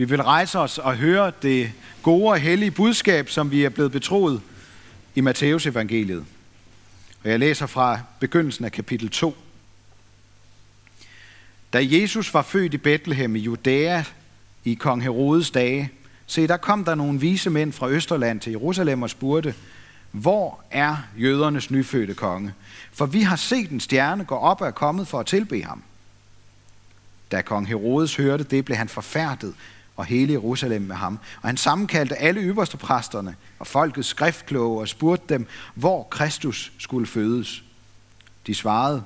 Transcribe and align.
Vi 0.00 0.04
vil 0.04 0.22
rejse 0.22 0.58
os 0.58 0.78
og 0.78 0.96
høre 0.96 1.32
det 1.42 1.72
gode 2.02 2.30
og 2.30 2.38
hellige 2.38 2.70
budskab, 2.70 3.28
som 3.28 3.50
vi 3.50 3.64
er 3.64 3.68
blevet 3.68 3.92
betroet 3.92 4.40
i 5.14 5.20
Matteus 5.20 5.66
evangeliet. 5.66 6.24
Og 7.24 7.30
jeg 7.30 7.38
læser 7.38 7.66
fra 7.66 8.00
begyndelsen 8.20 8.64
af 8.64 8.72
kapitel 8.72 9.08
2. 9.08 9.36
Da 11.72 11.78
Jesus 11.82 12.34
var 12.34 12.42
født 12.42 12.74
i 12.74 12.76
Bethlehem 12.76 13.36
i 13.36 13.38
Judæa 13.38 14.02
i 14.64 14.74
kong 14.74 15.02
Herodes 15.02 15.50
dage, 15.50 15.90
se, 16.26 16.46
der 16.46 16.56
kom 16.56 16.84
der 16.84 16.94
nogle 16.94 17.20
vise 17.20 17.50
mænd 17.50 17.72
fra 17.72 17.88
Østerland 17.88 18.40
til 18.40 18.50
Jerusalem 18.50 19.02
og 19.02 19.10
spurgte, 19.10 19.54
hvor 20.10 20.60
er 20.70 20.96
jødernes 21.18 21.70
nyfødte 21.70 22.14
konge? 22.14 22.52
For 22.92 23.06
vi 23.06 23.22
har 23.22 23.36
set 23.36 23.70
en 23.70 23.80
stjerne 23.80 24.24
gå 24.24 24.34
op 24.34 24.60
og 24.60 24.66
er 24.66 24.70
kommet 24.70 25.08
for 25.08 25.20
at 25.20 25.26
tilbe 25.26 25.62
ham. 25.62 25.82
Da 27.32 27.42
kong 27.42 27.68
Herodes 27.68 28.16
hørte 28.16 28.44
det, 28.44 28.64
blev 28.64 28.76
han 28.76 28.88
forfærdet, 28.88 29.54
og 30.00 30.06
hele 30.06 30.32
Jerusalem 30.32 30.82
med 30.82 30.96
ham. 30.96 31.18
Og 31.42 31.48
han 31.48 31.56
sammenkaldte 31.56 32.16
alle 32.16 32.40
øverste 32.40 32.76
præsterne 32.76 33.36
og 33.58 33.66
folkets 33.66 34.08
skriftkloge 34.08 34.80
og 34.80 34.88
spurgte 34.88 35.34
dem, 35.34 35.46
hvor 35.74 36.02
Kristus 36.02 36.72
skulle 36.78 37.06
fødes. 37.06 37.62
De 38.46 38.54
svarede, 38.54 39.02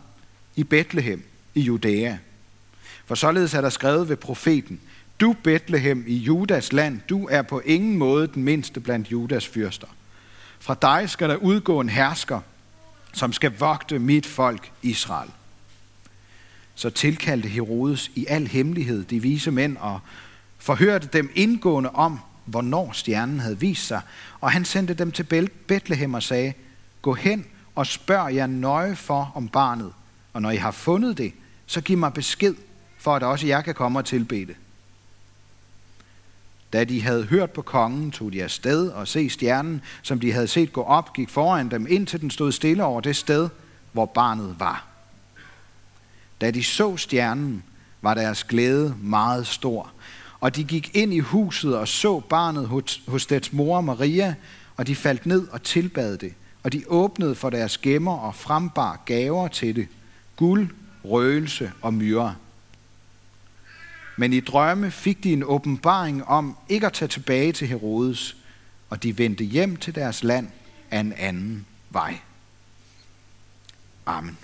i 0.56 0.65
Bethlehem 0.65 1.23
i 1.54 1.60
Judæa. 1.60 2.16
For 3.06 3.15
således 3.15 3.54
er 3.54 3.60
der 3.60 3.70
skrevet 3.70 4.09
ved 4.09 4.16
profeten, 4.16 4.80
du 5.20 5.37
Bethlehem 5.42 6.04
i 6.06 6.16
Judas 6.16 6.73
land, 6.73 7.01
du 7.09 7.29
er 7.30 7.42
på 7.42 7.60
ingen 7.65 7.98
måde 7.98 8.26
den 8.26 8.42
mindste 8.42 8.80
blandt 8.80 9.12
Judas 9.12 9.46
fyrster. 9.46 9.88
Fra 10.59 10.76
dig 10.82 11.10
skal 11.10 11.29
der 11.29 11.37
udgå 11.37 11.80
en 11.80 11.88
hersker, 11.88 12.40
som 13.12 13.32
skal 13.32 13.52
vogte 13.59 13.98
mit 13.98 14.26
folk 14.26 14.70
Israel. 14.82 15.30
Så 16.74 16.90
tilkaldte 16.90 17.48
Herodes 17.48 18.10
i 18.15 18.26
al 18.29 18.46
hemmelighed 18.46 19.04
de 19.04 19.23
vise 19.23 19.51
mænd 19.51 19.76
og 19.76 20.01
forhørte 20.64 21.06
dem 21.12 21.30
indgående 21.34 21.91
om, 21.91 22.20
hvornår 22.45 22.92
stjernen 22.92 23.41
havde 23.41 23.60
vist 23.60 23.86
sig, 23.86 24.00
og 24.41 24.50
han 24.50 24.65
sendte 24.65 24.95
dem 24.95 25.12
til 25.12 25.51
Bethlehem 25.66 26.15
og 26.15 26.23
sagde, 26.23 26.52
gå 27.02 27.15
hen 27.15 27.46
og 27.74 27.87
spørg 27.87 28.34
jer 28.34 28.46
nøje 28.46 28.96
for 28.96 29.32
om 29.35 29.48
barnet, 29.48 29.92
og 30.32 30.42
når 30.42 30.51
I 30.51 30.57
har 30.57 30.70
fundet 30.70 31.18
det, 31.18 31.32
så 31.66 31.80
giv 31.80 31.98
mig 31.98 32.12
besked, 32.12 32.54
for 32.98 33.16
at 33.16 33.23
også 33.23 33.46
jeg 33.46 33.65
kan 33.65 33.74
komme 33.74 33.98
og 33.98 34.04
tilbede 34.04 34.46
det. 34.46 34.57
Da 36.73 36.85
de 36.85 37.02
havde 37.02 37.24
hørt 37.24 37.51
på 37.51 37.62
kongen, 37.62 38.10
tog 38.10 38.32
de 38.32 38.42
afsted 38.42 38.88
og 38.88 39.09
se 39.09 39.30
stjernen, 39.30 39.82
som 40.02 40.20
de 40.20 40.32
havde 40.32 40.48
set 40.48 40.73
gå 40.73 40.82
op, 40.82 41.12
gik 41.12 41.29
foran 41.29 41.70
dem, 41.70 41.87
indtil 41.90 42.20
den 42.20 42.30
stod 42.30 42.52
stille 42.52 42.85
over 42.85 43.01
det 43.01 43.16
sted, 43.16 43.48
hvor 43.92 44.07
barnet 44.07 44.57
var. 44.59 44.87
Da 46.40 46.51
de 46.51 46.62
så 46.65 46.96
stjernen, 46.96 47.65
var 48.02 48.15
deres 48.15 48.45
glæde 48.45 48.96
meget 49.01 49.46
stor. 49.46 49.90
Og 50.45 50.56
de 50.56 50.64
gik 50.64 50.90
ind 50.95 51.14
i 51.14 51.18
huset 51.18 51.76
og 51.76 51.88
så 51.88 52.20
barnet 52.20 52.68
hos, 52.68 53.02
hos 53.09 53.26
dets 53.26 53.52
mor 53.52 53.80
Maria, 53.80 54.34
og 54.76 54.86
de 54.86 54.96
faldt 54.96 55.26
ned 55.26 55.48
og 55.48 55.62
tilbad 55.62 56.18
det. 56.18 56.34
Og 56.62 56.73
de 56.73 56.84
åbnede 56.86 57.34
for 57.34 57.51
deres 57.51 57.78
gemmer 57.78 58.16
og 58.16 58.34
frembar 58.34 59.02
gaver 59.06 59.48
til 59.48 59.76
det. 59.76 59.88
Guld, 60.36 60.70
røgelse 61.04 61.73
og 61.82 61.95
myre. 61.95 62.36
Men 64.16 64.32
i 64.32 64.41
drømme 64.41 64.91
fik 64.91 65.25
de 65.25 65.32
en 65.32 65.44
åbenbaring 65.44 66.25
om 66.25 66.56
ikke 66.69 66.86
at 66.86 66.92
tage 66.92 67.08
tilbage 67.08 67.53
til 67.53 67.69
Herodes, 67.69 68.36
og 68.91 69.03
de 69.03 69.19
vendte 69.19 69.44
hjem 69.44 69.76
til 69.76 69.94
deres 69.94 70.25
land 70.25 70.48
af 70.91 71.00
en 71.00 71.12
anden 71.12 71.66
vej. 71.91 72.19
Amen. 74.06 74.38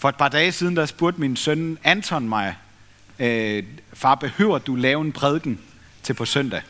For 0.00 0.08
et 0.08 0.16
par 0.16 0.28
dage 0.28 0.52
siden, 0.52 0.76
der 0.76 0.86
spurgte 0.86 1.20
min 1.20 1.36
søn 1.36 1.78
Anton 1.84 2.28
mig, 2.28 2.56
øh, 3.18 3.62
far, 3.92 4.14
behøver 4.14 4.58
du 4.58 4.74
lave 4.74 5.00
en 5.00 5.12
prædiken 5.12 5.60
til 6.02 6.14
på 6.14 6.24
søndag? 6.24 6.62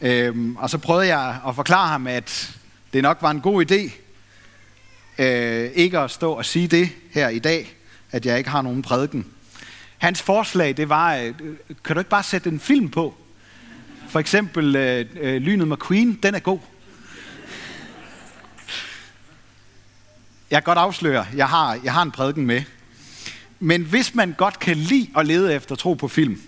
Øhm, 0.00 0.56
og 0.56 0.70
så 0.70 0.78
prøvede 0.78 1.06
jeg 1.06 1.40
at 1.48 1.54
forklare 1.54 1.88
ham, 1.88 2.06
at 2.06 2.56
det 2.92 3.02
nok 3.02 3.18
var 3.22 3.30
en 3.30 3.40
god 3.40 3.70
idé, 3.70 3.92
øh, 5.22 5.70
ikke 5.74 5.98
at 5.98 6.10
stå 6.10 6.32
og 6.32 6.44
sige 6.44 6.68
det 6.68 6.90
her 7.12 7.28
i 7.28 7.38
dag, 7.38 7.76
at 8.10 8.26
jeg 8.26 8.38
ikke 8.38 8.50
har 8.50 8.62
nogen 8.62 8.82
prædiken. 8.82 9.26
Hans 9.98 10.22
forslag, 10.22 10.76
det 10.76 10.88
var, 10.88 11.16
øh, 11.16 11.34
kan 11.84 11.96
du 11.96 12.00
ikke 12.00 12.10
bare 12.10 12.22
sætte 12.22 12.48
en 12.48 12.60
film 12.60 12.88
på? 12.88 13.14
For 14.08 14.20
eksempel 14.20 14.76
øh, 14.76 15.06
øh, 15.20 15.36
Lynet 15.36 15.68
McQueen, 15.68 16.18
den 16.22 16.34
er 16.34 16.40
god. 16.40 16.58
Jeg 20.50 20.62
kan 20.62 20.64
godt 20.64 20.78
afsløre, 20.78 21.26
jeg 21.36 21.48
har, 21.48 21.80
jeg 21.84 21.92
har 21.92 22.02
en 22.02 22.10
prædiken 22.10 22.46
med. 22.46 22.62
Men 23.60 23.82
hvis 23.82 24.14
man 24.14 24.34
godt 24.38 24.58
kan 24.58 24.76
lide 24.76 25.08
at 25.16 25.26
lede 25.26 25.54
efter 25.54 25.74
tro 25.74 25.94
på 25.94 26.08
film, 26.08 26.42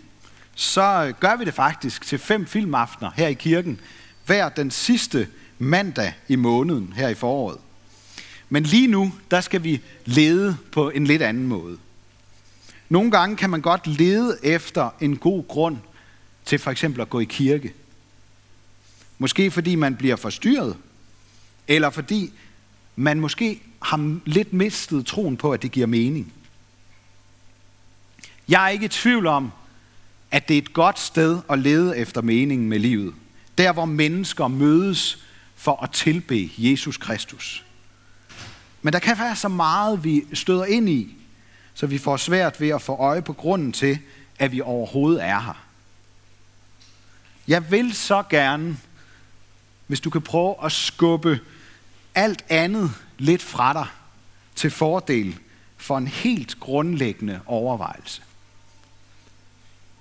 så 0.54 1.12
gør 1.20 1.36
vi 1.36 1.44
det 1.44 1.54
faktisk 1.54 2.06
til 2.06 2.19
fem 2.19 2.47
filmaftener 2.47 3.10
her 3.16 3.28
i 3.28 3.34
kirken, 3.34 3.81
hver 4.26 4.48
den 4.48 4.70
sidste 4.70 5.28
mandag 5.58 6.14
i 6.28 6.37
måneden 6.37 6.92
her 6.97 7.08
i 7.08 7.14
foråret. 7.14 7.58
Men 8.48 8.62
lige 8.62 8.87
nu, 8.87 9.12
der 9.31 9.41
skal 9.41 9.64
vi 9.64 9.81
lede 10.04 10.56
på 10.72 10.91
en 10.91 11.06
lidt 11.06 11.22
anden 11.22 11.47
måde. 11.47 11.78
Nogle 12.88 13.10
gange 13.10 13.37
kan 13.37 13.50
man 13.50 13.60
godt 13.60 13.87
lede 13.87 14.38
efter 14.42 14.91
en 15.00 15.16
god 15.16 15.48
grund 15.48 15.76
til 16.44 16.58
for 16.58 16.70
eksempel 16.70 17.00
at 17.00 17.10
gå 17.10 17.20
i 17.20 17.25
kirke. 17.25 17.72
Måske 19.19 19.50
fordi 19.50 19.75
man 19.75 19.97
bliver 19.97 20.16
forstyrret, 20.16 20.76
eller 21.69 21.91
fordi 21.91 22.32
man 22.97 23.20
måske 23.20 23.62
har 23.82 24.18
lidt 24.24 24.52
mistet 24.52 25.06
troen 25.06 25.36
på, 25.36 25.52
at 25.52 25.62
det 25.62 25.72
giver 25.72 25.86
mening. 25.86 26.32
Jeg 28.48 28.64
er 28.64 28.68
ikke 28.68 28.84
i 28.84 28.88
tvivl 28.88 29.26
om, 29.26 29.52
at 30.30 30.48
det 30.48 30.54
er 30.54 30.58
et 30.58 30.72
godt 30.72 30.98
sted 30.98 31.40
at 31.50 31.58
lede 31.58 31.98
efter 31.98 32.22
meningen 32.22 32.68
med 32.68 32.78
livet. 32.78 33.14
Der, 33.58 33.72
hvor 33.72 33.84
mennesker 33.84 34.48
mødes 34.48 35.24
for 35.56 35.82
at 35.82 35.90
tilbe 35.90 36.50
Jesus 36.58 36.96
Kristus. 36.96 37.64
Men 38.82 38.92
der 38.92 38.98
kan 38.98 39.18
være 39.18 39.36
så 39.36 39.48
meget, 39.48 40.04
vi 40.04 40.24
støder 40.32 40.64
ind 40.64 40.88
i, 40.88 41.16
så 41.74 41.86
vi 41.86 41.98
får 41.98 42.16
svært 42.16 42.60
ved 42.60 42.68
at 42.68 42.82
få 42.82 42.92
øje 42.96 43.22
på 43.22 43.32
grunden 43.32 43.72
til, 43.72 43.98
at 44.38 44.52
vi 44.52 44.60
overhovedet 44.60 45.24
er 45.24 45.40
her. 45.40 45.64
Jeg 47.48 47.70
vil 47.70 47.94
så 47.94 48.22
gerne, 48.30 48.76
hvis 49.86 50.00
du 50.00 50.10
kan 50.10 50.22
prøve 50.22 50.54
at 50.64 50.72
skubbe 50.72 51.40
alt 52.18 52.44
andet 52.48 52.90
lidt 53.18 53.42
fra 53.42 53.72
dig 53.72 53.86
til 54.54 54.70
fordel 54.70 55.38
for 55.76 55.98
en 55.98 56.06
helt 56.06 56.60
grundlæggende 56.60 57.40
overvejelse. 57.46 58.22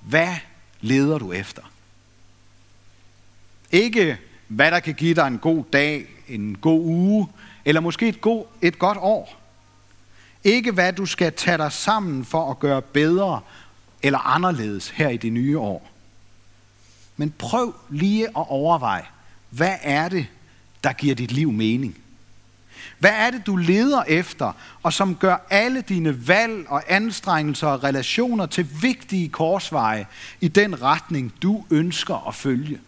Hvad 0.01 0.35
leder 0.81 1.17
du 1.17 1.31
efter? 1.31 1.61
Ikke 3.71 4.17
hvad 4.47 4.71
der 4.71 4.79
kan 4.79 4.93
give 4.93 5.15
dig 5.15 5.27
en 5.27 5.37
god 5.37 5.63
dag, 5.73 6.07
en 6.27 6.57
god 6.57 6.81
uge, 6.81 7.27
eller 7.65 7.81
måske 7.81 8.07
et, 8.07 8.21
god, 8.21 8.45
et 8.61 8.79
godt 8.79 8.97
år. 9.01 9.41
Ikke 10.43 10.71
hvad 10.71 10.93
du 10.93 11.05
skal 11.05 11.33
tage 11.33 11.57
dig 11.57 11.71
sammen 11.71 12.25
for 12.25 12.51
at 12.51 12.59
gøre 12.59 12.81
bedre 12.81 13.41
eller 14.03 14.19
anderledes 14.19 14.89
her 14.89 15.09
i 15.09 15.17
det 15.17 15.33
nye 15.33 15.59
år. 15.59 15.89
Men 17.17 17.31
prøv 17.31 17.75
lige 17.89 18.27
at 18.27 18.45
overveje, 18.49 19.05
hvad 19.49 19.75
er 19.81 20.09
det, 20.09 20.27
der 20.83 20.93
giver 20.93 21.15
dit 21.15 21.31
liv 21.31 21.51
mening? 21.51 21.97
Hvad 22.99 23.11
er 23.11 23.29
det, 23.29 23.45
du 23.45 23.55
leder 23.55 24.03
efter, 24.03 24.51
og 24.83 24.93
som 24.93 25.15
gør 25.15 25.37
alle 25.49 25.81
dine 25.81 26.27
valg 26.27 26.65
og 26.67 26.83
anstrengelser 26.87 27.67
og 27.67 27.83
relationer 27.83 28.45
til 28.45 28.67
vigtige 28.81 29.29
korsveje 29.29 30.07
i 30.41 30.47
den 30.47 30.81
retning, 30.81 31.33
du 31.41 31.65
ønsker 31.69 32.27
at 32.27 32.35
følge? 32.35 32.79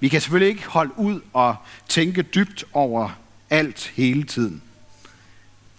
Vi 0.00 0.08
kan 0.08 0.20
selvfølgelig 0.20 0.48
ikke 0.48 0.68
holde 0.68 0.98
ud 0.98 1.20
og 1.32 1.56
tænke 1.88 2.22
dybt 2.22 2.64
over 2.72 3.10
alt 3.50 3.92
hele 3.96 4.22
tiden. 4.22 4.62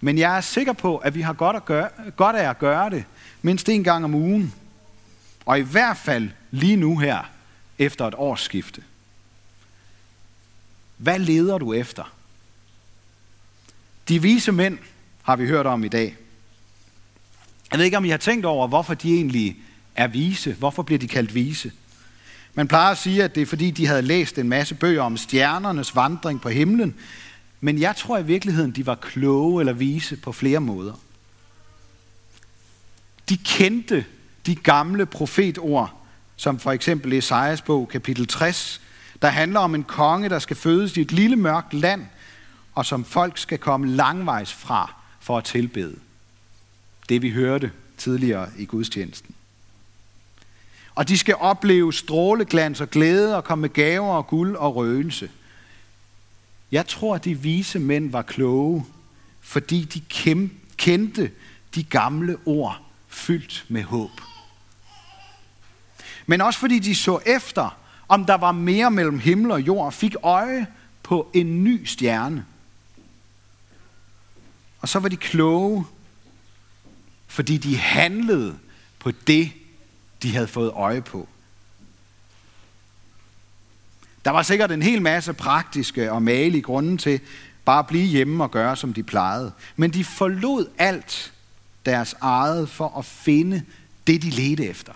Men 0.01 0.17
jeg 0.17 0.37
er 0.37 0.41
sikker 0.41 0.73
på, 0.73 0.97
at 0.97 1.15
vi 1.15 1.21
har 1.21 1.33
godt, 1.33 1.55
at 1.55 1.65
gøre, 1.65 1.89
godt 2.15 2.35
af 2.35 2.49
at 2.49 2.59
gøre 2.59 2.89
det 2.89 3.05
mindst 3.41 3.69
en 3.69 3.83
gang 3.83 4.05
om 4.05 4.15
ugen. 4.15 4.53
Og 5.45 5.59
i 5.59 5.61
hvert 5.61 5.97
fald 5.97 6.29
lige 6.51 6.75
nu 6.75 6.97
her, 6.97 7.29
efter 7.79 8.07
et 8.07 8.15
årsskifte. 8.17 8.83
Hvad 10.99 11.19
leder 11.19 11.57
du 11.57 11.73
efter? 11.73 12.13
De 14.07 14.21
vise 14.21 14.51
mænd 14.51 14.77
har 15.23 15.35
vi 15.35 15.47
hørt 15.47 15.65
om 15.65 15.83
i 15.83 15.87
dag. 15.87 16.17
Jeg 17.71 17.77
ved 17.79 17.85
ikke, 17.85 17.97
om 17.97 18.05
I 18.05 18.09
har 18.09 18.17
tænkt 18.17 18.45
over, 18.45 18.67
hvorfor 18.67 18.93
de 18.93 19.13
egentlig 19.13 19.57
er 19.95 20.07
vise. 20.07 20.53
Hvorfor 20.53 20.83
bliver 20.83 20.99
de 20.99 21.07
kaldt 21.07 21.35
vise? 21.35 21.71
Man 22.53 22.67
plejer 22.67 22.91
at 22.91 22.97
sige, 22.97 23.23
at 23.23 23.35
det 23.35 23.41
er 23.41 23.45
fordi, 23.45 23.71
de 23.71 23.87
havde 23.87 24.01
læst 24.01 24.37
en 24.37 24.49
masse 24.49 24.75
bøger 24.75 25.01
om 25.01 25.17
stjernernes 25.17 25.95
vandring 25.95 26.41
på 26.41 26.49
himlen, 26.49 26.95
men 27.61 27.79
jeg 27.79 27.95
tror 27.95 28.17
i 28.17 28.25
virkeligheden, 28.25 28.71
de 28.71 28.85
var 28.85 28.95
kloge 28.95 29.61
eller 29.61 29.73
vise 29.73 30.17
på 30.17 30.31
flere 30.31 30.59
måder. 30.59 30.93
De 33.29 33.37
kendte 33.37 34.05
de 34.45 34.55
gamle 34.55 35.05
profetord, 35.05 35.93
som 36.35 36.59
for 36.59 36.71
eksempel 36.71 37.13
Esajas 37.13 37.61
bog, 37.61 37.89
kapitel 37.89 38.27
60, 38.27 38.81
der 39.21 39.27
handler 39.27 39.59
om 39.59 39.75
en 39.75 39.83
konge, 39.83 40.29
der 40.29 40.39
skal 40.39 40.55
fødes 40.55 40.97
i 40.97 41.01
et 41.01 41.11
lille 41.11 41.35
mørkt 41.35 41.73
land, 41.73 42.05
og 42.75 42.85
som 42.85 43.05
folk 43.05 43.37
skal 43.37 43.57
komme 43.57 43.87
langvejs 43.87 44.53
fra 44.53 44.93
for 45.19 45.37
at 45.37 45.43
tilbede. 45.43 45.95
Det 47.09 47.21
vi 47.21 47.29
hørte 47.29 47.71
tidligere 47.97 48.49
i 48.57 48.65
gudstjenesten. 48.65 49.35
Og 50.95 51.07
de 51.07 51.17
skal 51.17 51.35
opleve 51.35 51.93
stråleglans 51.93 52.81
og 52.81 52.89
glæde 52.89 53.35
og 53.37 53.43
komme 53.43 53.61
med 53.61 53.69
gaver 53.69 54.13
og 54.13 54.27
guld 54.27 54.55
og 54.55 54.75
røgelse. 54.75 55.29
Jeg 56.71 56.87
tror, 56.87 57.15
at 57.15 57.25
de 57.25 57.39
vise 57.39 57.79
mænd 57.79 58.11
var 58.11 58.21
kloge, 58.21 58.85
fordi 59.41 59.83
de 59.83 60.01
kendte 60.77 61.31
de 61.75 61.83
gamle 61.83 62.37
ord 62.45 62.81
fyldt 63.07 63.65
med 63.67 63.83
håb. 63.83 64.21
Men 66.25 66.41
også 66.41 66.59
fordi 66.59 66.79
de 66.79 66.95
så 66.95 67.19
efter, 67.25 67.78
om 68.09 68.25
der 68.25 68.35
var 68.35 68.51
mere 68.51 68.91
mellem 68.91 69.19
himmel 69.19 69.51
og 69.51 69.61
jord, 69.61 69.91
fik 69.91 70.15
øje 70.23 70.67
på 71.03 71.31
en 71.33 71.63
ny 71.63 71.85
stjerne. 71.85 72.45
Og 74.81 74.89
så 74.89 74.99
var 74.99 75.09
de 75.09 75.17
kloge, 75.17 75.85
fordi 77.27 77.57
de 77.57 77.77
handlede 77.77 78.57
på 78.99 79.11
det, 79.11 79.51
de 80.23 80.33
havde 80.33 80.47
fået 80.47 80.71
øje 80.71 81.01
på. 81.01 81.27
Der 84.25 84.31
var 84.31 84.43
sikkert 84.43 84.71
en 84.71 84.81
hel 84.81 85.01
masse 85.01 85.33
praktiske 85.33 86.11
og 86.11 86.21
malige 86.21 86.61
grunde 86.61 86.97
til 86.97 87.19
bare 87.65 87.79
at 87.79 87.87
blive 87.87 88.05
hjemme 88.05 88.43
og 88.43 88.51
gøre, 88.51 88.75
som 88.75 88.93
de 88.93 89.03
plejede. 89.03 89.51
Men 89.75 89.93
de 89.93 90.03
forlod 90.03 90.69
alt 90.77 91.33
deres 91.85 92.15
eget 92.21 92.69
for 92.69 92.97
at 92.97 93.05
finde 93.05 93.63
det, 94.07 94.21
de 94.21 94.29
ledte 94.29 94.65
efter. 94.65 94.93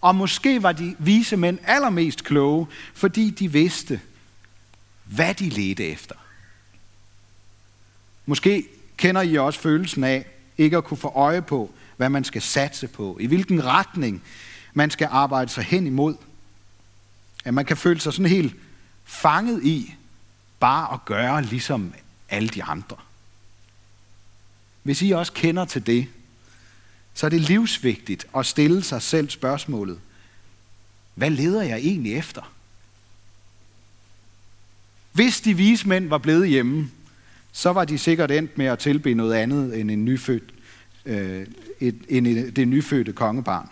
Og 0.00 0.14
måske 0.14 0.62
var 0.62 0.72
de 0.72 0.96
vise 0.98 1.36
mænd 1.36 1.58
allermest 1.64 2.24
kloge, 2.24 2.66
fordi 2.94 3.30
de 3.30 3.52
vidste, 3.52 4.00
hvad 5.04 5.34
de 5.34 5.48
ledte 5.48 5.86
efter. 5.86 6.14
Måske 8.26 8.68
kender 8.96 9.22
I 9.22 9.38
også 9.38 9.60
følelsen 9.60 10.04
af 10.04 10.26
ikke 10.58 10.76
at 10.76 10.84
kunne 10.84 10.98
få 10.98 11.08
øje 11.08 11.42
på, 11.42 11.74
hvad 11.96 12.08
man 12.08 12.24
skal 12.24 12.42
satse 12.42 12.88
på, 12.88 13.16
i 13.20 13.26
hvilken 13.26 13.64
retning 13.64 14.22
man 14.74 14.90
skal 14.90 15.08
arbejde 15.10 15.50
sig 15.50 15.64
hen 15.64 15.86
imod. 15.86 16.16
At 17.44 17.54
man 17.54 17.64
kan 17.64 17.76
føle 17.76 18.00
sig 18.00 18.12
sådan 18.12 18.30
helt 18.30 18.56
fanget 19.04 19.64
i 19.64 19.94
bare 20.60 20.94
at 20.94 21.04
gøre 21.04 21.42
ligesom 21.42 21.94
alle 22.28 22.48
de 22.48 22.64
andre. 22.64 22.96
Hvis 24.82 25.02
I 25.02 25.10
også 25.10 25.32
kender 25.32 25.64
til 25.64 25.86
det, 25.86 26.08
så 27.16 27.26
er 27.26 27.30
det 27.30 27.40
livsvigtigt 27.40 28.26
at 28.36 28.46
stille 28.46 28.82
sig 28.82 29.02
selv 29.02 29.30
spørgsmålet, 29.30 29.98
hvad 31.14 31.30
leder 31.30 31.62
jeg 31.62 31.78
egentlig 31.78 32.14
efter? 32.14 32.52
Hvis 35.12 35.40
de 35.40 35.54
vise 35.54 35.88
mænd 35.88 36.08
var 36.08 36.18
blevet 36.18 36.48
hjemme, 36.48 36.90
så 37.52 37.72
var 37.72 37.84
de 37.84 37.98
sikkert 37.98 38.30
endt 38.30 38.58
med 38.58 38.66
at 38.66 38.78
tilbe 38.78 39.14
noget 39.14 39.34
andet 39.34 39.80
end 39.80 39.90
en 39.90 40.04
nyfødt, 40.04 40.54
øh, 41.06 41.46
et, 41.80 41.96
end 42.08 42.52
det 42.52 42.68
nyfødte 42.68 43.12
kongebarn. 43.12 43.68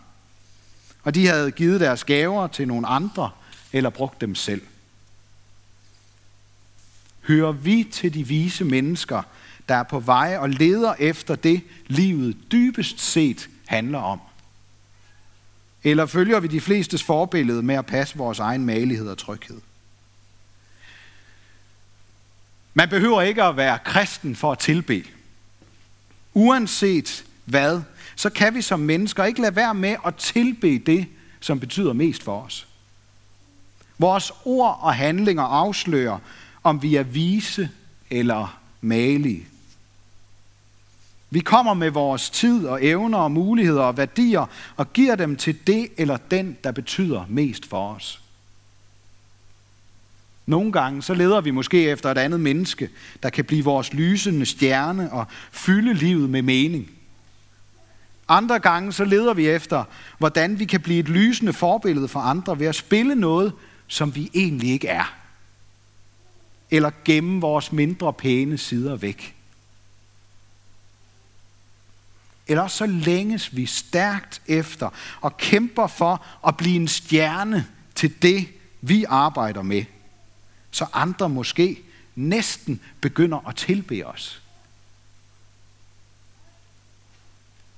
Og 1.03 1.15
de 1.15 1.27
havde 1.27 1.51
givet 1.51 1.81
deres 1.81 2.05
gaver 2.05 2.47
til 2.47 2.69
nogle 2.69 2.87
andre, 2.87 3.31
eller 3.73 3.91
brugt 3.91 4.21
dem 4.21 4.35
selv. 4.35 4.63
Hører 7.21 7.53
vi 7.53 7.89
til 7.93 8.15
de 8.15 8.27
vise 8.27 8.65
mennesker, 8.65 9.23
der 9.69 9.75
er 9.75 9.83
på 9.83 10.01
vej 10.01 10.37
og 10.39 10.51
leder 10.51 10.95
efter 10.99 11.35
det, 11.35 11.63
livet 11.87 12.37
dybest 12.53 13.01
set 13.01 13.49
handler 13.67 13.99
om? 13.99 14.21
Eller 15.85 16.07
følger 16.07 16.41
vi 16.41 16.49
de 16.49 16.61
flestes 16.61 17.03
forbillede 17.03 17.63
med 17.63 17.75
at 17.75 17.87
passe 17.87 18.17
vores 18.17 18.39
egen 18.39 18.67
malighed 18.67 19.09
og 19.09 19.19
tryghed? 19.19 19.61
Man 22.75 22.89
behøver 22.89 23.23
ikke 23.23 23.43
at 23.43 23.57
være 23.57 23.79
kristen 23.85 24.37
for 24.37 24.53
at 24.53 24.59
tilbe. 24.59 25.05
Uanset 26.35 27.25
hvad, 27.45 27.83
så 28.17 28.31
kan 28.31 28.55
vi 28.55 28.63
som 28.63 28.81
mennesker 28.81 29.25
ikke 29.25 29.41
lade 29.41 29.57
være 29.57 29.75
med 29.75 29.97
at 30.07 30.15
tilbe 30.17 30.79
det, 30.79 31.07
som 31.41 31.61
betyder 31.61 31.93
mest 31.93 32.23
for 32.23 32.43
os. 32.43 32.67
Vores 33.99 34.33
ord 34.45 34.79
og 34.81 34.95
handlinger 34.95 35.43
afslører, 35.43 36.19
om 36.63 36.83
vi 36.83 36.97
er 36.97 37.03
vise 37.03 37.71
eller 38.11 38.61
malige. 38.81 39.47
Vi 41.35 41.41
kommer 41.41 41.75
med 41.75 41.91
vores 41.91 42.31
tid 42.31 42.67
og 42.67 42.85
evner 42.85 43.19
og 43.19 43.31
muligheder 43.31 43.83
og 43.83 43.97
værdier 43.97 44.47
og 44.77 44.93
giver 44.93 45.15
dem 45.15 45.37
til 45.37 45.67
det 45.67 45.89
eller 45.97 46.17
den, 46.17 46.57
der 46.65 46.73
betyder 46.73 47.25
mest 47.29 47.67
for 47.67 47.95
os. 47.95 48.21
Nogle 50.47 50.73
gange 50.73 51.03
så 51.03 51.15
leder 51.15 51.41
vi 51.41 51.51
måske 51.51 51.91
efter 51.91 52.11
et 52.11 52.19
andet 52.19 52.41
menneske, 52.41 52.91
der 53.23 53.31
kan 53.31 53.45
blive 53.45 53.65
vores 53.65 53.93
lysende 53.93 54.47
stjerne 54.47 55.13
og 55.13 55.27
fylde 55.53 55.95
livet 55.95 56.31
med 56.31 56.43
mening. 56.43 56.91
Andre 58.29 58.59
gange 58.59 58.93
så 58.93 59.05
leder 59.05 59.35
vi 59.35 59.49
efter, 59.49 59.85
hvordan 60.19 60.59
vi 60.59 60.65
kan 60.65 60.81
blive 60.81 60.99
et 60.99 61.09
lysende 61.09 61.53
forbillede 61.53 62.09
for 62.09 62.21
andre 62.21 62.59
ved 62.59 62.67
at 62.67 62.75
spille 62.75 63.15
noget, 63.15 63.53
som 63.87 64.15
vi 64.15 64.31
egentlig 64.35 64.71
ikke 64.71 64.89
er. 64.89 65.15
Eller 66.71 66.91
gemme 67.05 67.41
vores 67.41 67.73
mindre 67.73 68.13
pæne 68.13 68.59
sider 68.59 68.97
væk. 68.97 69.35
Eller 72.47 72.67
så 72.67 72.87
længes 72.87 73.57
vi 73.57 73.67
stærkt 73.67 74.43
efter 74.47 74.91
og 75.21 75.37
kæmper 75.37 75.87
for 75.87 76.27
at 76.47 76.57
blive 76.57 76.77
en 76.77 76.89
stjerne 76.89 77.67
til 77.95 78.23
det, 78.23 78.49
vi 78.81 79.05
arbejder 79.09 79.63
med 79.63 79.85
så 80.75 80.87
andre 80.93 81.29
måske 81.29 81.83
næsten 82.15 82.81
begynder 83.01 83.49
at 83.49 83.57
tilbe 83.57 84.07
os. 84.07 84.43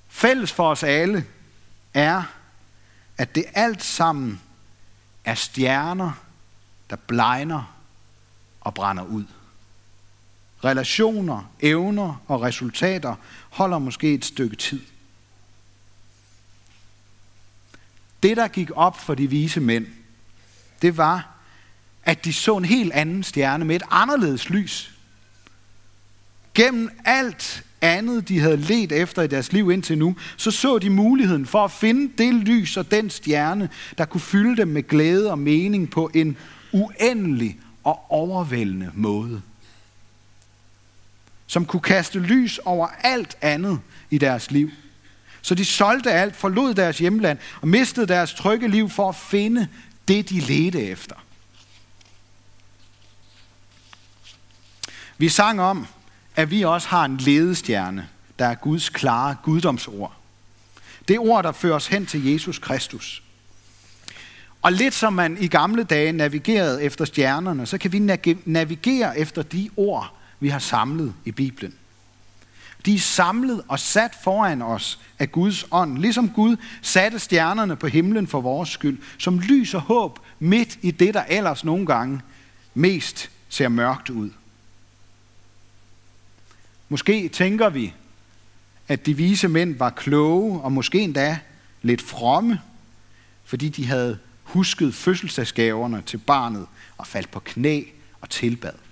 Fælles 0.08 0.52
for 0.52 0.70
os 0.70 0.82
alle 0.82 1.26
er, 1.94 2.22
at 3.18 3.34
det 3.34 3.44
alt 3.54 3.82
sammen 3.82 4.40
er 5.24 5.34
stjerner, 5.34 6.12
der 6.90 6.96
blegner 6.96 7.76
og 8.60 8.74
brænder 8.74 9.04
ud. 9.04 9.24
Relationer, 10.66 11.50
evner 11.60 12.22
og 12.26 12.42
resultater 12.42 13.14
holder 13.50 13.78
måske 13.78 14.14
et 14.14 14.24
stykke 14.24 14.56
tid. 14.56 14.80
Det, 18.22 18.36
der 18.36 18.48
gik 18.48 18.70
op 18.74 18.98
for 18.98 19.14
de 19.14 19.30
vise 19.30 19.60
mænd, 19.60 19.86
det 20.82 20.96
var, 20.96 21.36
at 22.04 22.24
de 22.24 22.32
så 22.32 22.56
en 22.56 22.64
helt 22.64 22.92
anden 22.92 23.22
stjerne 23.22 23.64
med 23.64 23.76
et 23.76 23.82
anderledes 23.90 24.50
lys. 24.50 24.92
Gennem 26.54 26.90
alt 27.04 27.64
andet, 27.80 28.28
de 28.28 28.40
havde 28.40 28.56
let 28.56 28.92
efter 28.92 29.22
i 29.22 29.26
deres 29.26 29.52
liv 29.52 29.70
indtil 29.70 29.98
nu, 29.98 30.16
så 30.36 30.50
så 30.50 30.78
de 30.78 30.90
muligheden 30.90 31.46
for 31.46 31.64
at 31.64 31.70
finde 31.70 32.12
det 32.18 32.34
lys 32.34 32.76
og 32.76 32.90
den 32.90 33.10
stjerne, 33.10 33.68
der 33.98 34.04
kunne 34.04 34.20
fylde 34.20 34.56
dem 34.56 34.68
med 34.68 34.82
glæde 34.82 35.30
og 35.30 35.38
mening 35.38 35.90
på 35.90 36.10
en 36.14 36.36
uendelig 36.72 37.58
og 37.84 38.10
overvældende 38.10 38.90
måde. 38.94 39.42
Som 41.46 41.66
kunne 41.66 41.80
kaste 41.80 42.18
lys 42.18 42.58
over 42.58 42.88
alt 43.00 43.36
andet 43.40 43.80
i 44.10 44.18
deres 44.18 44.50
liv. 44.50 44.70
Så 45.42 45.54
de 45.54 45.64
solgte 45.64 46.12
alt, 46.12 46.36
forlod 46.36 46.74
deres 46.74 46.98
hjemland 46.98 47.38
og 47.60 47.68
mistede 47.68 48.06
deres 48.06 48.34
trygge 48.34 48.68
liv 48.68 48.90
for 48.90 49.08
at 49.08 49.16
finde 49.16 49.68
det, 50.08 50.30
de 50.30 50.40
ledte 50.40 50.82
efter. 50.82 51.14
Vi 55.18 55.28
sang 55.28 55.60
om, 55.60 55.86
at 56.36 56.50
vi 56.50 56.62
også 56.62 56.88
har 56.88 57.04
en 57.04 57.16
ledestjerne, 57.16 58.08
der 58.38 58.46
er 58.46 58.54
Guds 58.54 58.88
klare 58.88 59.36
guddomsord. 59.42 60.12
Det 61.08 61.18
ord, 61.18 61.44
der 61.44 61.52
fører 61.52 61.74
os 61.74 61.86
hen 61.86 62.06
til 62.06 62.32
Jesus 62.32 62.58
Kristus. 62.58 63.22
Og 64.62 64.72
lidt 64.72 64.94
som 64.94 65.12
man 65.12 65.36
i 65.40 65.46
gamle 65.46 65.84
dage 65.84 66.12
navigerede 66.12 66.82
efter 66.82 67.04
stjernerne, 67.04 67.66
så 67.66 67.78
kan 67.78 67.92
vi 67.92 67.98
navigere 68.44 69.18
efter 69.18 69.42
de 69.42 69.70
ord, 69.76 70.15
vi 70.40 70.48
har 70.48 70.58
samlet 70.58 71.14
i 71.24 71.32
Bibelen. 71.32 71.74
De 72.86 72.94
er 72.94 72.98
samlet 72.98 73.62
og 73.68 73.78
sat 73.78 74.16
foran 74.24 74.62
os 74.62 74.98
af 75.18 75.32
Guds 75.32 75.66
ånd, 75.70 75.98
ligesom 75.98 76.30
Gud 76.30 76.56
satte 76.82 77.18
stjernerne 77.18 77.76
på 77.76 77.86
himlen 77.86 78.26
for 78.26 78.40
vores 78.40 78.68
skyld, 78.68 78.98
som 79.18 79.38
lys 79.38 79.74
og 79.74 79.80
håb 79.80 80.18
midt 80.38 80.78
i 80.82 80.90
det, 80.90 81.14
der 81.14 81.24
ellers 81.28 81.64
nogle 81.64 81.86
gange 81.86 82.20
mest 82.74 83.30
ser 83.48 83.68
mørkt 83.68 84.10
ud. 84.10 84.30
Måske 86.88 87.28
tænker 87.28 87.68
vi, 87.68 87.94
at 88.88 89.06
de 89.06 89.14
vise 89.14 89.48
mænd 89.48 89.78
var 89.78 89.90
kloge 89.90 90.60
og 90.60 90.72
måske 90.72 91.00
endda 91.00 91.38
lidt 91.82 92.02
fromme, 92.02 92.60
fordi 93.44 93.68
de 93.68 93.86
havde 93.86 94.18
husket 94.42 94.94
fødselsdagsgaverne 94.94 96.02
til 96.06 96.18
barnet 96.18 96.66
og 96.98 97.06
faldt 97.06 97.30
på 97.30 97.40
knæ 97.40 97.82
og 98.20 98.30
tilbad. 98.30 98.85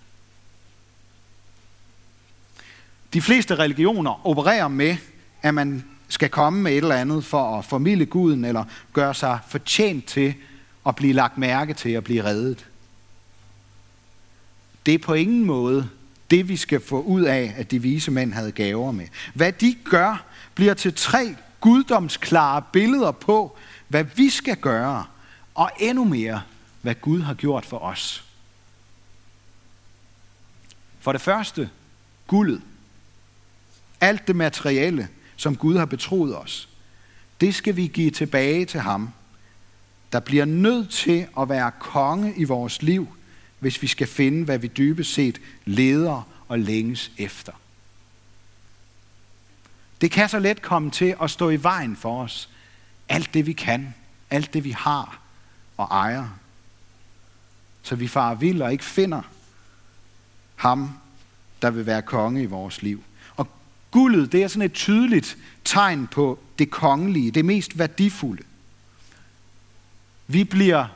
De 3.14 3.22
fleste 3.22 3.54
religioner 3.54 4.26
opererer 4.26 4.68
med, 4.68 4.96
at 5.42 5.54
man 5.54 5.84
skal 6.08 6.28
komme 6.28 6.62
med 6.62 6.72
et 6.72 6.76
eller 6.76 6.94
andet 6.94 7.24
for 7.24 7.58
at 7.58 7.64
formidle 7.64 8.06
guden 8.06 8.44
eller 8.44 8.64
gøre 8.92 9.14
sig 9.14 9.38
fortjent 9.48 10.06
til 10.06 10.34
at 10.86 10.96
blive 10.96 11.12
lagt 11.12 11.38
mærke 11.38 11.74
til 11.74 11.90
at 11.90 12.04
blive 12.04 12.24
reddet. 12.24 12.66
Det 14.86 14.94
er 14.94 14.98
på 14.98 15.14
ingen 15.14 15.44
måde 15.44 15.88
det, 16.30 16.48
vi 16.48 16.56
skal 16.56 16.80
få 16.80 17.02
ud 17.02 17.22
af, 17.22 17.54
at 17.56 17.70
de 17.70 17.82
vise 17.82 18.10
mænd 18.10 18.32
havde 18.32 18.52
gaver 18.52 18.92
med. 18.92 19.06
Hvad 19.34 19.52
de 19.52 19.76
gør, 19.84 20.24
bliver 20.54 20.74
til 20.74 20.94
tre 20.94 21.36
guddomsklare 21.60 22.62
billeder 22.72 23.10
på, 23.10 23.56
hvad 23.88 24.04
vi 24.04 24.30
skal 24.30 24.56
gøre, 24.56 25.04
og 25.54 25.70
endnu 25.80 26.04
mere, 26.04 26.42
hvad 26.82 26.94
Gud 26.94 27.20
har 27.20 27.34
gjort 27.34 27.66
for 27.66 27.78
os. 27.78 28.24
For 31.00 31.12
det 31.12 31.20
første, 31.20 31.70
guldet. 32.26 32.62
Alt 34.04 34.26
det 34.26 34.36
materielle, 34.36 35.08
som 35.36 35.56
Gud 35.56 35.76
har 35.76 35.84
betroet 35.84 36.38
os, 36.38 36.68
det 37.40 37.54
skal 37.54 37.76
vi 37.76 37.86
give 37.86 38.10
tilbage 38.10 38.64
til 38.64 38.80
ham, 38.80 39.10
der 40.12 40.20
bliver 40.20 40.44
nødt 40.44 40.90
til 40.90 41.26
at 41.38 41.48
være 41.48 41.70
konge 41.78 42.34
i 42.36 42.44
vores 42.44 42.82
liv, 42.82 43.08
hvis 43.58 43.82
vi 43.82 43.86
skal 43.86 44.06
finde, 44.06 44.44
hvad 44.44 44.58
vi 44.58 44.66
dybest 44.66 45.14
set 45.14 45.40
leder 45.64 46.28
og 46.48 46.58
længes 46.58 47.12
efter. 47.18 47.52
Det 50.00 50.10
kan 50.10 50.28
så 50.28 50.38
let 50.38 50.62
komme 50.62 50.90
til 50.90 51.16
at 51.22 51.30
stå 51.30 51.50
i 51.50 51.62
vejen 51.62 51.96
for 51.96 52.22
os. 52.22 52.48
Alt 53.08 53.34
det 53.34 53.46
vi 53.46 53.52
kan, 53.52 53.94
alt 54.30 54.54
det 54.54 54.64
vi 54.64 54.70
har 54.70 55.20
og 55.76 55.86
ejer. 55.90 56.28
Så 57.82 57.96
vi 57.96 58.08
farer 58.08 58.34
vild 58.34 58.62
og 58.62 58.72
ikke 58.72 58.84
finder 58.84 59.22
ham, 60.56 60.98
der 61.62 61.70
vil 61.70 61.86
være 61.86 62.02
konge 62.02 62.42
i 62.42 62.46
vores 62.46 62.82
liv. 62.82 63.04
Guldet, 63.94 64.32
det 64.32 64.42
er 64.42 64.48
sådan 64.48 64.62
et 64.62 64.72
tydeligt 64.72 65.38
tegn 65.64 66.06
på 66.06 66.38
det 66.58 66.70
kongelige, 66.70 67.30
det 67.30 67.44
mest 67.44 67.78
værdifulde. 67.78 68.42
Vi 70.26 70.44
bliver 70.44 70.86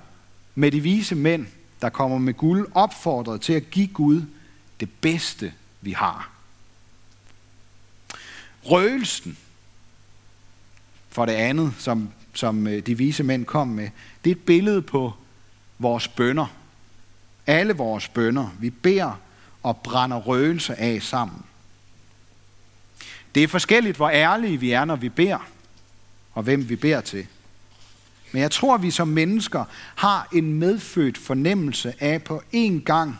med 0.55 0.73
de 0.73 0.81
vise 0.81 1.14
mænd, 1.14 1.47
der 1.81 1.88
kommer 1.88 2.19
med 2.19 2.35
guld, 2.35 2.69
opfordret 2.75 3.40
til 3.40 3.52
at 3.52 3.71
give 3.71 3.87
Gud 3.87 4.23
det 4.81 4.90
bedste, 5.00 5.52
vi 5.81 5.93
har. 5.93 6.31
Røgelsen, 8.64 9.38
for 11.09 11.26
det 11.26 11.33
andet, 11.33 11.75
som, 11.78 12.09
som 12.35 12.67
øh, 12.67 12.87
de 12.87 12.99
vise 12.99 13.23
mænd 13.23 13.45
kom 13.45 13.69
med, 13.69 13.90
det 14.25 14.31
er 14.31 14.35
et 14.35 14.43
billede 14.43 14.83
på 14.83 15.12
vores 15.78 16.09
bønder. 16.09 16.47
Alle 17.47 17.73
vores 17.73 18.09
bønder. 18.09 18.49
Vi 18.61 18.71
beder 18.71 19.21
og 19.62 19.76
brænder 19.76 20.17
røgelse 20.17 20.75
af 20.75 21.02
sammen. 21.02 21.43
Det 23.38 23.45
er 23.45 23.49
forskelligt, 23.49 23.97
hvor 23.97 24.11
ærlige 24.11 24.61
vi 24.61 24.71
er, 24.71 24.85
når 24.85 24.97
vi 24.97 25.09
beder, 25.09 25.49
og 26.35 26.42
hvem 26.42 26.68
vi 26.68 26.76
beder 26.76 27.00
til. 27.00 27.26
Men 28.33 28.42
jeg 28.42 28.50
tror, 28.50 28.75
at 28.75 28.83
vi 28.83 28.90
som 28.90 29.09
mennesker 29.09 29.64
har 29.95 30.28
en 30.33 30.52
medfødt 30.52 31.18
fornemmelse 31.18 31.95
af 32.00 32.23
på 32.23 32.42
en 32.52 32.80
gang 32.80 33.18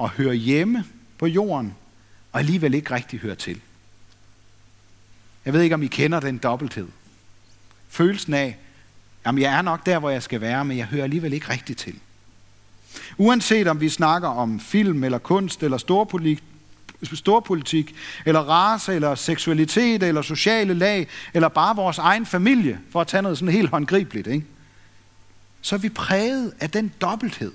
at 0.00 0.08
høre 0.08 0.34
hjemme 0.34 0.84
på 1.18 1.26
jorden, 1.26 1.74
og 2.32 2.38
alligevel 2.38 2.74
ikke 2.74 2.94
rigtig 2.94 3.18
høre 3.18 3.34
til. 3.34 3.60
Jeg 5.44 5.52
ved 5.52 5.62
ikke, 5.62 5.74
om 5.74 5.82
I 5.82 5.86
kender 5.86 6.20
den 6.20 6.38
dobbelthed. 6.38 6.88
Følelsen 7.88 8.34
af, 8.34 8.56
at 9.24 9.38
jeg 9.38 9.54
er 9.58 9.62
nok 9.62 9.86
der, 9.86 9.98
hvor 9.98 10.10
jeg 10.10 10.22
skal 10.22 10.40
være, 10.40 10.64
men 10.64 10.78
jeg 10.78 10.86
hører 10.86 11.04
alligevel 11.04 11.32
ikke 11.32 11.48
rigtig 11.48 11.76
til. 11.76 11.94
Uanset 13.18 13.68
om 13.68 13.80
vi 13.80 13.88
snakker 13.88 14.28
om 14.28 14.60
film 14.60 15.04
eller 15.04 15.18
kunst 15.18 15.62
eller 15.62 15.78
storpolitik, 15.78 16.42
storpolitik, 17.02 17.94
eller 18.26 18.40
race, 18.40 18.94
eller 18.94 19.14
seksualitet, 19.14 20.02
eller 20.02 20.22
sociale 20.22 20.74
lag, 20.74 21.08
eller 21.34 21.48
bare 21.48 21.76
vores 21.76 21.98
egen 21.98 22.26
familie, 22.26 22.80
for 22.92 23.00
at 23.00 23.06
tage 23.06 23.22
noget 23.22 23.38
sådan 23.38 23.54
helt 23.54 23.70
håndgribeligt, 23.70 24.26
ikke? 24.26 24.46
så 25.60 25.74
er 25.74 25.78
vi 25.78 25.88
præget 25.88 26.52
af 26.60 26.70
den 26.70 26.92
dobbelthed. 27.00 27.52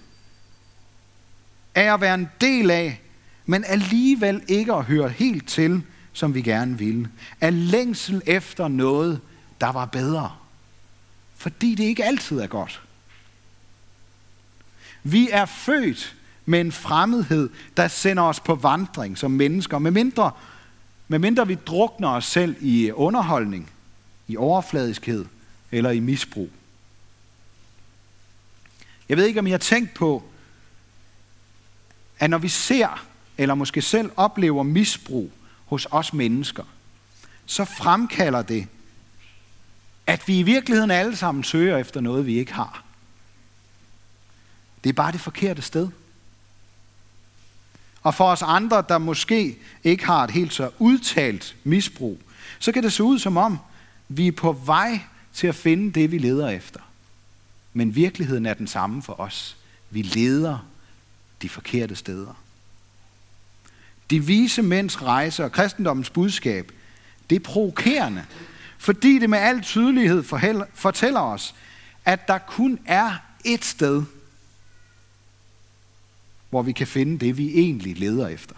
Af 1.76 1.94
at 1.94 2.02
være 2.02 2.14
en 2.14 2.30
del 2.42 2.72
af, 2.72 3.02
men 3.46 3.64
alligevel 3.68 4.42
ikke 4.48 4.74
at 4.74 4.84
høre 4.84 5.10
helt 5.10 5.48
til, 5.48 5.84
som 6.14 6.34
vi 6.34 6.42
gerne 6.42 6.78
ville. 6.78 7.10
Af 7.42 7.72
længsel 7.72 8.22
efter 8.26 8.68
noget, 8.68 9.22
der 9.62 9.72
var 9.72 9.86
bedre. 9.86 10.32
Fordi 11.36 11.76
det 11.76 11.84
ikke 11.84 12.04
altid 12.04 12.40
er 12.40 12.48
godt. 12.48 12.82
Vi 15.04 15.30
er 15.32 15.46
født 15.46 16.16
med 16.46 16.62
en 16.62 16.72
fremmedhed, 16.72 17.50
der 17.78 17.88
sender 17.88 18.24
os 18.24 18.40
på 18.40 18.56
vandring 18.56 19.18
som 19.18 19.32
mennesker, 19.32 19.80
med 19.80 19.92
mindre, 19.92 20.32
med 21.08 21.20
mindre 21.20 21.48
vi 21.48 21.56
drukner 21.56 22.10
os 22.10 22.26
selv 22.26 22.56
i 22.62 22.92
underholdning, 22.92 23.72
i 24.28 24.38
overfladiskhed 24.38 25.26
eller 25.72 25.90
i 25.90 26.00
misbrug. 26.00 26.50
Jeg 29.10 29.18
ved 29.18 29.26
ikke, 29.26 29.40
om 29.40 29.48
I 29.48 29.52
har 29.52 29.58
tænkt 29.58 29.94
på, 29.94 30.24
at 32.20 32.30
når 32.30 32.38
vi 32.38 32.50
ser, 32.50 33.06
eller 33.38 33.56
måske 33.56 33.82
selv 33.82 34.12
oplever 34.16 34.64
misbrug 34.64 35.32
hos 35.66 35.88
os 35.92 36.14
mennesker, 36.14 36.64
så 37.46 37.66
fremkalder 37.66 38.42
det, 38.42 38.68
at 40.08 40.28
vi 40.28 40.40
i 40.40 40.44
virkeligheden 40.44 40.92
alle 40.92 41.16
sammen 41.16 41.44
søger 41.44 41.78
efter 41.78 42.02
noget, 42.02 42.26
vi 42.26 42.38
ikke 42.40 42.54
har. 42.54 42.84
Det 44.84 44.90
er 44.90 44.94
bare 44.94 45.12
det 45.12 45.22
forkerte 45.22 45.62
sted. 45.62 45.90
Og 48.06 48.16
for 48.16 48.26
os 48.26 48.42
andre, 48.42 48.84
der 48.90 48.98
måske 48.98 49.58
ikke 49.84 50.06
har 50.06 50.24
et 50.24 50.32
helt 50.32 50.54
så 50.54 50.70
udtalt 50.80 51.56
misbrug, 51.64 52.20
så 52.60 52.72
kan 52.72 52.84
det 52.84 52.94
se 52.94 53.04
ud 53.04 53.20
som 53.20 53.38
om, 53.38 53.58
vi 54.10 54.28
er 54.28 54.32
på 54.32 54.52
vej 54.52 55.00
til 55.34 55.48
at 55.48 55.56
finde 55.56 55.92
det, 55.92 56.12
vi 56.12 56.18
leder 56.18 56.50
efter. 56.50 56.80
Men 57.74 57.96
virkeligheden 57.96 58.46
er 58.46 58.54
den 58.54 58.68
samme 58.68 59.04
for 59.04 59.20
os. 59.20 59.58
Vi 59.90 60.02
leder 60.02 60.68
de 61.42 61.50
forkerte 61.50 61.96
steder. 61.96 62.34
De 64.10 64.26
vise 64.26 64.62
mænds 64.62 65.02
rejse 65.02 65.44
og 65.44 65.52
kristendommens 65.52 66.10
budskab, 66.10 66.72
det 67.30 67.36
er 67.36 67.40
provokerende, 67.40 68.26
fordi 68.78 69.20
det 69.20 69.30
med 69.30 69.40
al 69.40 69.62
tydelighed 69.62 70.24
fortæller 70.74 71.22
os, 71.22 71.56
at 72.06 72.28
der 72.28 72.38
kun 72.38 72.80
er 72.86 73.12
et 73.44 73.66
sted, 73.66 74.04
hvor 76.50 76.62
vi 76.62 76.72
kan 76.72 76.88
finde 76.88 77.26
det, 77.26 77.38
vi 77.38 77.60
egentlig 77.60 78.00
leder 78.00 78.28
efter. 78.28 78.56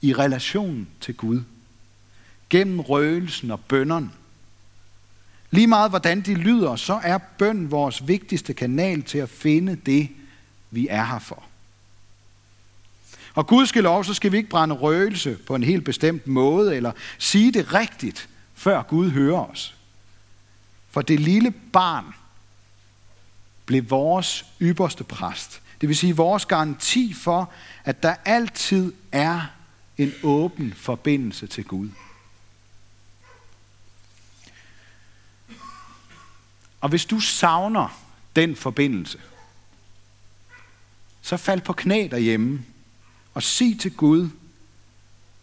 I 0.00 0.12
relation 0.14 0.88
til 1.00 1.14
Gud. 1.14 1.42
Gennem 2.50 2.80
røgelsen 2.80 3.50
og 3.50 3.60
bønderne. 3.60 4.10
Lige 5.50 5.66
meget 5.66 5.90
hvordan 5.90 6.20
de 6.20 6.34
lyder, 6.34 6.76
så 6.76 7.00
er 7.02 7.18
bøn 7.18 7.70
vores 7.70 8.08
vigtigste 8.08 8.54
kanal 8.54 9.02
til 9.02 9.18
at 9.18 9.28
finde 9.28 9.76
det, 9.76 10.08
vi 10.70 10.88
er 10.90 11.04
her 11.04 11.18
for. 11.18 11.44
Og 13.34 13.46
Gud 13.46 13.66
skal 13.66 13.82
lov, 13.82 14.04
så 14.04 14.14
skal 14.14 14.32
vi 14.32 14.36
ikke 14.36 14.48
brænde 14.48 14.74
røgelse 14.74 15.38
på 15.46 15.54
en 15.54 15.62
helt 15.62 15.84
bestemt 15.84 16.26
måde, 16.26 16.76
eller 16.76 16.92
sige 17.18 17.52
det 17.52 17.74
rigtigt, 17.74 18.28
før 18.54 18.82
Gud 18.82 19.10
hører 19.10 19.50
os. 19.50 19.74
For 20.90 21.02
det 21.02 21.20
lille 21.20 21.50
barn 21.50 22.04
blev 23.66 23.90
vores 23.90 24.44
ypperste 24.60 25.04
præst. 25.04 25.60
Det 25.80 25.88
vil 25.88 25.96
sige 25.96 26.16
vores 26.16 26.46
garanti 26.46 27.12
for, 27.12 27.52
at 27.84 28.02
der 28.02 28.14
altid 28.24 28.92
er 29.12 29.40
en 29.98 30.12
åben 30.22 30.72
forbindelse 30.72 31.46
til 31.46 31.64
Gud. 31.64 31.88
Og 36.80 36.88
hvis 36.88 37.04
du 37.04 37.20
savner 37.20 38.02
den 38.36 38.56
forbindelse, 38.56 39.18
så 41.22 41.36
fald 41.36 41.60
på 41.60 41.72
knæ 41.72 42.08
derhjemme 42.10 42.64
og 43.34 43.42
sig 43.42 43.80
til 43.80 43.96
Gud, 43.96 44.28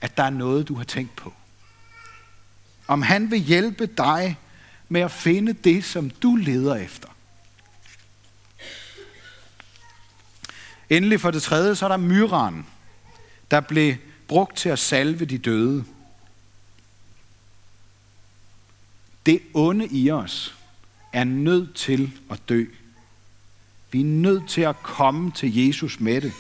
at 0.02 0.18
der 0.18 0.24
er 0.24 0.30
noget, 0.30 0.68
du 0.68 0.76
har 0.76 0.84
tænkt 0.84 1.16
på. 1.16 1.34
Om 2.88 3.02
han 3.02 3.32
vil 3.32 3.40
hjælpe 3.40 3.86
dig 3.86 4.38
med 4.90 5.02
at 5.02 5.12
finde 5.12 5.54
det, 5.54 5.84
som 5.84 6.10
du 6.10 6.36
leder 6.36 6.76
efter. 6.76 7.10
Endelig 10.90 11.22
for 11.22 11.32
det 11.32 11.42
tredje, 11.42 11.76
så 11.76 11.86
er 11.86 11.90
der 11.90 11.98
myran, 11.98 12.66
der 13.52 13.60
blev 13.60 13.96
brugt 14.28 14.58
til 14.58 14.70
at 14.70 14.80
salve 14.80 15.26
de 15.26 15.38
døde. 15.38 15.84
Det 19.26 19.40
onde 19.54 19.88
i 19.88 20.12
os 20.12 20.56
er 21.14 21.24
nødt 21.24 21.76
til 21.76 22.12
at 22.32 22.40
dø. 22.50 22.66
Vi 23.92 24.02
er 24.02 24.06
nødt 24.06 24.50
til 24.50 24.62
at 24.62 24.84
komme 24.84 25.32
til 25.32 25.66
Jesus 25.66 26.00
med 26.00 26.22
det. 26.22 26.34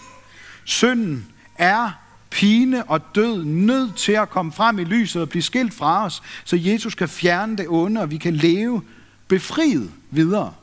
Synden 0.65 1.27
er 1.55 1.91
pine 2.29 2.83
og 2.83 3.15
død 3.15 3.43
nødt 3.43 3.95
til 3.95 4.11
at 4.11 4.29
komme 4.29 4.51
frem 4.51 4.79
i 4.79 4.83
lyset 4.83 5.21
og 5.21 5.29
blive 5.29 5.41
skilt 5.41 5.73
fra 5.73 6.05
os, 6.05 6.23
så 6.43 6.55
Jesus 6.55 6.95
kan 6.95 7.09
fjerne 7.09 7.57
det 7.57 7.65
onde, 7.69 8.01
og 8.01 8.11
vi 8.11 8.17
kan 8.17 8.35
leve 8.35 8.81
befriet 9.27 9.91
videre. 10.11 10.53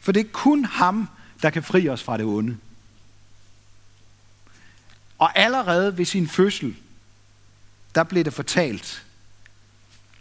For 0.00 0.12
det 0.12 0.20
er 0.20 0.30
kun 0.32 0.64
ham, 0.64 1.08
der 1.42 1.50
kan 1.50 1.62
fri 1.62 1.88
os 1.88 2.02
fra 2.02 2.16
det 2.16 2.26
onde. 2.26 2.56
Og 5.18 5.38
allerede 5.38 5.98
ved 5.98 6.04
sin 6.04 6.28
fødsel, 6.28 6.76
der 7.94 8.04
blev 8.04 8.24
det 8.24 8.32
fortalt, 8.32 9.06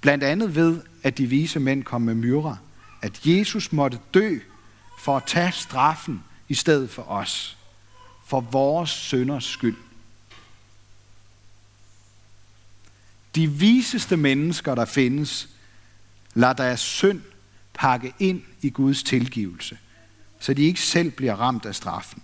blandt 0.02 0.24
andet 0.24 0.56
ved, 0.56 0.82
at 1.04 1.18
de 1.18 1.28
vise 1.28 1.60
mænd 1.60 1.84
kom 1.84 2.02
med 2.02 2.16
myrer, 2.16 2.56
at 3.02 3.26
Jesus 3.26 3.72
måtte 3.72 4.00
dø 4.14 4.40
for 5.00 5.18
at 5.18 5.24
tage 5.26 5.52
straffen 5.52 6.24
i 6.50 6.54
stedet 6.54 6.90
for 6.90 7.04
os. 7.04 7.58
For 8.26 8.42
vores 8.42 8.90
sønders 8.90 9.46
skyld. 9.46 9.78
De 13.36 13.48
viseste 13.48 14.18
mennesker, 14.18 14.76
der 14.76 14.86
findes, 14.86 15.50
lader 16.34 16.54
deres 16.54 16.80
synd 16.80 17.22
pakke 17.74 18.14
ind 18.20 18.42
i 18.62 18.70
Guds 18.70 19.04
tilgivelse, 19.04 19.78
så 20.40 20.54
de 20.54 20.64
ikke 20.64 20.82
selv 20.82 21.12
bliver 21.12 21.36
ramt 21.36 21.66
af 21.66 21.76
straffen. 21.76 22.24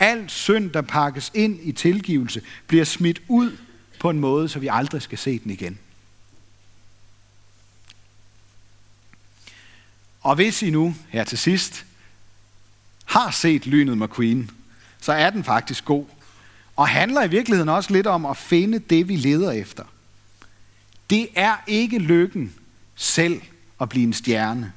Al 0.00 0.30
synd, 0.30 0.70
der 0.70 0.80
pakkes 0.80 1.30
ind 1.34 1.58
i 1.62 1.72
tilgivelse, 1.72 2.42
bliver 2.66 2.84
smidt 2.84 3.22
ud 3.28 3.56
på 4.00 4.10
en 4.10 4.20
måde, 4.20 4.48
så 4.48 4.58
vi 4.58 4.68
aldrig 4.72 5.02
skal 5.02 5.18
se 5.18 5.38
den 5.38 5.50
igen. 5.50 5.78
Og 10.20 10.34
hvis 10.34 10.62
I 10.62 10.70
nu 10.70 10.94
her 11.08 11.24
til 11.24 11.38
sidst 11.38 11.86
har 13.04 13.30
set 13.30 13.66
Lynet 13.66 13.98
McQueen, 13.98 14.50
så 15.00 15.12
er 15.12 15.30
den 15.30 15.44
faktisk 15.44 15.84
god. 15.84 16.06
Og 16.76 16.88
handler 16.88 17.24
i 17.24 17.30
virkeligheden 17.30 17.68
også 17.68 17.92
lidt 17.92 18.06
om 18.06 18.26
at 18.26 18.36
finde 18.36 18.78
det, 18.78 19.08
vi 19.08 19.16
leder 19.16 19.50
efter. 19.50 19.84
Det 21.10 21.28
er 21.34 21.56
ikke 21.66 21.98
lykken 21.98 22.54
selv 22.94 23.42
at 23.80 23.88
blive 23.88 24.04
en 24.04 24.12
stjerne. 24.12 24.72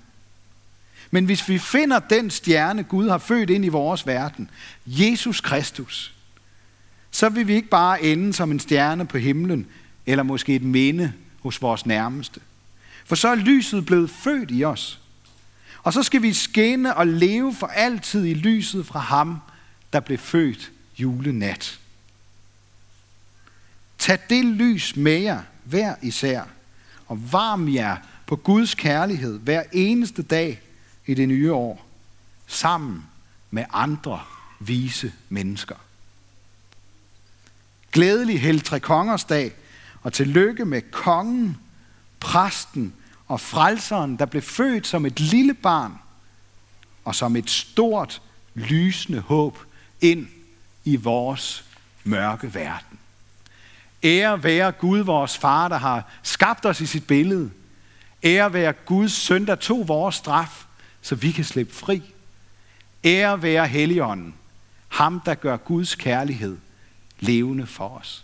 Men 1.14 1.26
hvis 1.26 1.50
vi 1.50 1.58
finder 1.58 2.00
den 2.00 2.30
stjerne, 2.30 2.84
Gud 2.84 3.10
har 3.10 3.18
født 3.18 3.50
ind 3.50 3.66
i 3.66 3.68
vores 3.68 4.08
verden, 4.08 4.50
Jesus 4.86 5.42
Kristus, 5.42 6.14
så 7.12 7.30
vil 7.30 7.48
vi 7.48 7.54
ikke 7.54 7.70
bare 7.70 8.04
ende 8.04 8.34
som 8.34 8.52
en 8.52 8.60
stjerne 8.60 9.06
på 9.06 9.18
himlen, 9.18 9.68
eller 10.06 10.24
måske 10.24 10.56
et 10.56 10.62
minde 10.62 11.14
hos 11.42 11.62
vores 11.62 11.86
nærmeste. 11.86 12.40
For 13.06 13.16
så 13.16 13.28
er 13.28 13.36
lyset 13.36 13.86
blevet 13.86 14.10
født 14.10 14.50
i 14.52 14.64
os. 14.64 15.00
Og 15.84 15.94
så 15.94 16.04
skal 16.04 16.22
vi 16.22 16.34
skinne 16.34 16.96
og 16.96 17.08
leve 17.08 17.56
for 17.56 17.68
altid 17.68 18.26
i 18.26 18.34
lyset 18.34 18.86
fra 18.86 19.00
ham, 19.00 19.38
der 19.94 20.00
blev 20.00 20.18
født 20.18 20.72
julenat. 20.98 21.80
Tag 23.98 24.20
det 24.30 24.46
lys 24.46 24.96
med 24.96 25.20
jer 25.20 25.42
hver 25.64 25.96
især, 26.02 26.44
og 27.08 27.32
varm 27.32 27.74
jer 27.74 27.98
på 28.26 28.36
Guds 28.36 28.76
kærlighed 28.76 29.40
hver 29.40 29.64
eneste 29.72 30.22
dag 30.22 30.63
i 31.06 31.14
det 31.14 31.28
nye 31.28 31.54
år, 31.54 31.86
sammen 32.48 33.06
med 33.52 33.66
andre 33.74 34.22
vise 34.60 35.14
mennesker. 35.30 35.76
Glædelig 37.92 38.42
Heltre 38.42 38.80
Kongers 38.80 39.24
dag, 39.24 39.54
og 40.02 40.14
tillykke 40.14 40.66
med 40.66 40.82
kongen, 40.92 41.58
præsten 42.20 42.94
og 43.28 43.40
frelseren, 43.40 44.16
der 44.20 44.26
blev 44.26 44.42
født 44.42 44.88
som 44.88 45.06
et 45.06 45.20
lille 45.20 45.54
barn 45.54 45.94
og 47.06 47.16
som 47.16 47.36
et 47.36 47.50
stort, 47.50 48.22
lysende 48.54 49.20
håb 49.20 49.60
ind 50.02 50.28
i 50.84 50.96
vores 50.96 51.66
mørke 52.04 52.54
verden. 52.54 53.00
Ære 54.04 54.44
være 54.44 54.72
Gud, 54.72 55.00
vores 55.00 55.38
far, 55.38 55.68
der 55.68 55.78
har 55.78 56.12
skabt 56.24 56.66
os 56.66 56.82
i 56.82 56.86
sit 56.86 57.08
billede. 57.08 57.52
Ære 58.24 58.54
være 58.54 58.74
Guds 58.74 59.12
søn, 59.12 59.48
der 59.48 59.56
tog 59.56 59.88
vores 59.88 60.16
straf, 60.16 60.66
så 61.04 61.16
vi 61.16 61.32
kan 61.32 61.44
slippe 61.44 61.74
fri. 61.74 62.02
Ære 63.06 63.42
være 63.42 63.68
Helligånden, 63.68 64.36
ham 64.88 65.22
der 65.26 65.36
gør 65.36 65.58
Guds 65.58 65.96
kærlighed 65.96 66.58
levende 67.20 67.66
for 67.66 67.88
os. 67.88 68.10